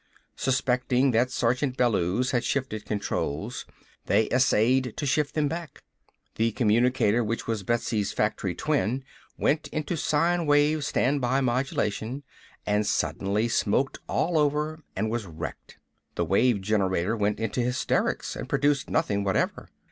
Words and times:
Suspecting 0.35 1.11
that 1.11 1.29
Sergeant 1.29 1.77
Bellews 1.77 2.31
had 2.31 2.43
shifted 2.43 2.85
controls, 2.87 3.67
they 4.07 4.27
essayed 4.29 4.95
to 4.97 5.05
shift 5.05 5.35
them 5.35 5.47
back. 5.47 5.83
The 6.37 6.53
communicator 6.53 7.23
which 7.23 7.45
was 7.45 7.61
Betsy's 7.61 8.11
factory 8.11 8.55
twin 8.55 9.03
went 9.37 9.67
into 9.67 9.95
sine 9.95 10.47
wave 10.47 10.83
standby 10.83 11.41
modulation, 11.41 12.23
and 12.65 12.87
suddenly 12.87 13.47
smoked 13.47 13.99
all 14.09 14.39
over 14.39 14.79
and 14.95 15.11
was 15.11 15.27
wrecked. 15.27 15.77
The 16.15 16.25
wave 16.25 16.61
generator 16.61 17.15
went 17.15 17.39
into 17.39 17.61
hysterics 17.61 18.35
and 18.35 18.49
produced 18.49 18.89
nothing 18.89 19.23
whatever. 19.23 19.69